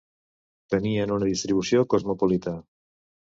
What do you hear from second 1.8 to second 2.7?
cosmopolita.